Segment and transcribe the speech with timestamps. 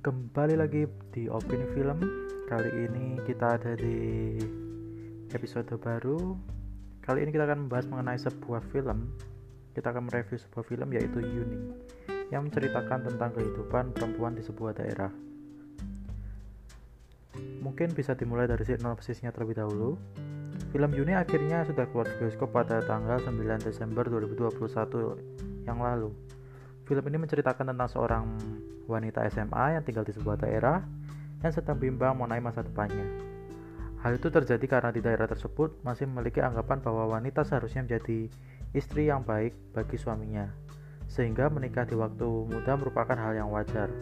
[0.00, 2.00] Kembali lagi di Opini Film.
[2.48, 4.32] Kali ini kita ada di
[5.36, 6.40] episode baru.
[7.04, 9.12] Kali ini kita akan membahas mengenai sebuah film.
[9.76, 11.76] Kita akan mereview sebuah film yaitu Yuni
[12.32, 15.12] yang menceritakan tentang kehidupan perempuan di sebuah daerah.
[17.60, 20.00] Mungkin bisa dimulai dari sinopsisnya terlebih dahulu.
[20.72, 23.36] Film Yuni akhirnya sudah keluar di bioskop pada tanggal 9
[23.68, 26.08] Desember 2021 yang lalu.
[26.88, 28.24] Film ini menceritakan tentang seorang
[28.90, 30.82] wanita SMA yang tinggal di sebuah daerah
[31.40, 33.06] yang sedang bimbang mengenai masa depannya.
[34.00, 38.32] Hal itu terjadi karena di daerah tersebut masih memiliki anggapan bahwa wanita seharusnya menjadi
[38.72, 40.48] istri yang baik bagi suaminya,
[41.04, 43.92] sehingga menikah di waktu muda merupakan hal yang wajar.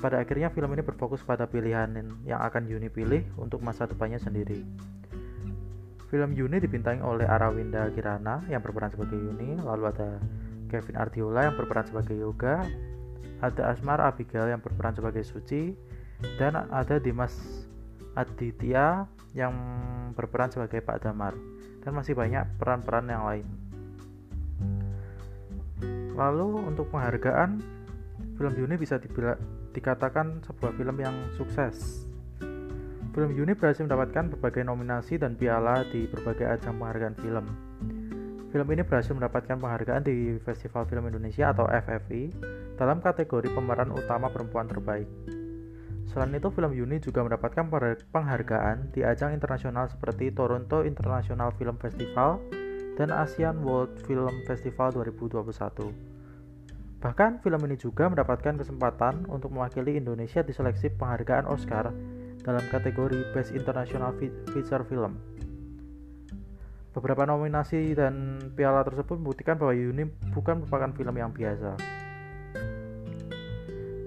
[0.00, 1.92] Pada akhirnya film ini berfokus pada pilihan
[2.24, 4.64] yang akan Yuni pilih untuk masa depannya sendiri.
[6.10, 10.18] Film Yuni dibintangi oleh Arawinda Kirana yang berperan sebagai Yuni, lalu ada
[10.66, 12.66] Kevin Ardiola yang berperan sebagai Yoga,
[13.40, 15.72] ada Asmar Abigail yang berperan sebagai Suci,
[16.36, 17.64] dan ada Dimas
[18.12, 19.54] Aditya yang
[20.12, 21.32] berperan sebagai Pak Damar,
[21.80, 23.46] dan masih banyak peran-peran yang lain.
[26.12, 27.64] Lalu untuk penghargaan,
[28.36, 29.38] film Yuni bisa dibila,
[29.72, 32.04] dikatakan sebuah film yang sukses.
[33.10, 37.46] Film Yuni berhasil mendapatkan berbagai nominasi dan piala di berbagai ajang penghargaan film.
[38.50, 42.34] Film ini berhasil mendapatkan penghargaan di Festival Film Indonesia atau FFI
[42.74, 45.06] dalam kategori pemeran utama perempuan terbaik.
[46.10, 47.70] Selain itu, film Yuni juga mendapatkan
[48.10, 52.42] penghargaan di ajang internasional seperti Toronto International Film Festival
[52.98, 56.10] dan ASEAN World Film Festival 2021.
[56.98, 61.94] Bahkan, film ini juga mendapatkan kesempatan untuk mewakili Indonesia di seleksi penghargaan Oscar
[62.42, 64.10] dalam kategori Best International
[64.50, 65.39] Feature Film.
[66.90, 71.78] Beberapa nominasi dan piala tersebut membuktikan bahwa Yuni bukan merupakan film yang biasa.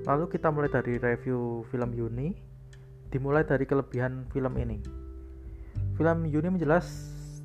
[0.04, 2.36] Lalu kita mulai dari review film Yuni.
[3.08, 4.82] Dimulai dari kelebihan film ini.
[5.96, 6.90] Film Yuni menjelas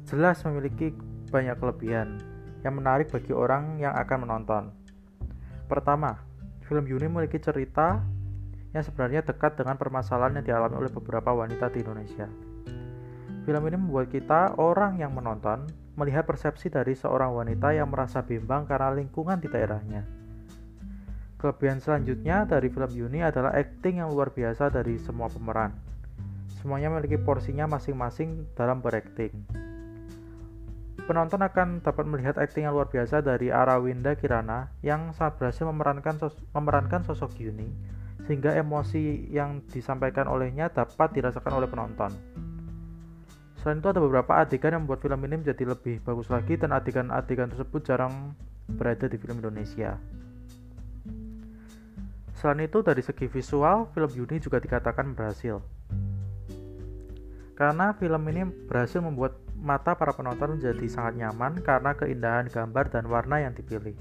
[0.09, 0.97] jelas memiliki
[1.28, 2.19] banyak kelebihan
[2.65, 4.62] yang menarik bagi orang yang akan menonton.
[5.69, 6.19] Pertama,
[6.66, 8.00] film Yuni memiliki cerita
[8.72, 12.47] yang sebenarnya dekat dengan permasalahan yang dialami oleh beberapa wanita di Indonesia.
[13.48, 15.64] Film ini membuat kita, orang yang menonton,
[15.97, 20.04] melihat persepsi dari seorang wanita yang merasa bimbang karena lingkungan di daerahnya.
[21.41, 25.72] Kelebihan selanjutnya dari film Yuni adalah acting yang luar biasa dari semua pemeran.
[26.60, 29.32] Semuanya memiliki porsinya masing-masing dalam berakting.
[31.08, 36.20] Penonton akan dapat melihat acting yang luar biasa dari Arawinda Kirana yang sangat berhasil memerankan,
[36.20, 37.72] sos memerankan sosok Yuni,
[38.28, 42.12] sehingga emosi yang disampaikan olehnya dapat dirasakan oleh penonton.
[43.58, 47.50] Selain itu ada beberapa adegan yang membuat film ini menjadi lebih bagus lagi dan adegan-adegan
[47.50, 48.38] tersebut jarang
[48.70, 49.98] berada di film Indonesia.
[52.38, 55.58] Selain itu dari segi visual, film Yuni juga dikatakan berhasil.
[57.58, 63.10] Karena film ini berhasil membuat mata para penonton menjadi sangat nyaman karena keindahan gambar dan
[63.10, 63.98] warna yang dipilih.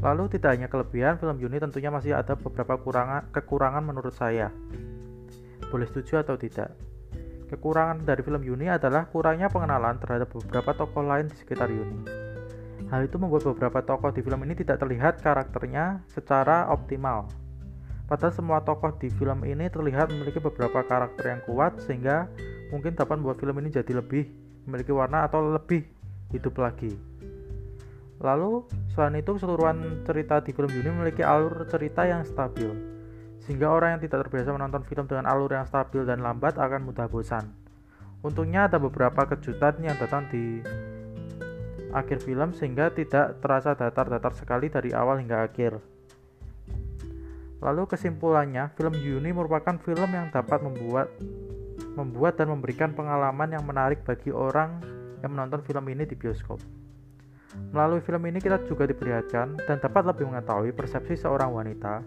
[0.00, 2.80] Lalu tidak hanya kelebihan, film Yuni tentunya masih ada beberapa
[3.28, 4.48] kekurangan menurut saya.
[5.68, 6.72] Boleh setuju atau tidak?
[7.50, 12.06] Kekurangan dari film Yuni adalah kurangnya pengenalan terhadap beberapa tokoh lain di sekitar Yuni.
[12.86, 17.26] Hal itu membuat beberapa tokoh di film ini tidak terlihat karakternya secara optimal.
[18.06, 22.30] Padahal semua tokoh di film ini terlihat memiliki beberapa karakter yang kuat sehingga
[22.70, 24.30] mungkin dapat membuat film ini jadi lebih
[24.70, 25.82] memiliki warna atau lebih
[26.30, 26.94] hidup lagi.
[28.22, 28.62] Lalu,
[28.94, 32.99] selain itu keseluruhan cerita di film Yuni memiliki alur cerita yang stabil
[33.44, 37.08] sehingga orang yang tidak terbiasa menonton film dengan alur yang stabil dan lambat akan mudah
[37.08, 37.52] bosan.
[38.20, 40.60] Untungnya ada beberapa kejutan yang datang di
[41.90, 45.80] akhir film sehingga tidak terasa datar-datar sekali dari awal hingga akhir.
[47.60, 51.12] Lalu kesimpulannya, film Yuni merupakan film yang dapat membuat
[51.96, 54.80] membuat dan memberikan pengalaman yang menarik bagi orang
[55.20, 56.60] yang menonton film ini di bioskop.
[57.74, 62.00] Melalui film ini kita juga diperlihatkan dan dapat lebih mengetahui persepsi seorang wanita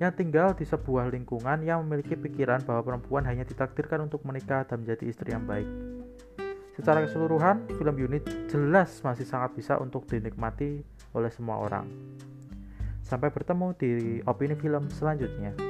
[0.00, 4.80] yang tinggal di sebuah lingkungan yang memiliki pikiran bahwa perempuan hanya ditakdirkan untuk menikah dan
[4.80, 5.68] menjadi istri yang baik.
[6.72, 10.80] Secara keseluruhan, film unit jelas masih sangat bisa untuk dinikmati
[11.12, 11.84] oleh semua orang.
[13.04, 13.90] Sampai bertemu di
[14.24, 15.69] opini film selanjutnya.